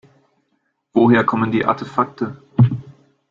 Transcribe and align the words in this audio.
Woher 0.93 1.23
kommen 1.23 1.51
die 1.51 1.63
Artefakte? 1.63 2.41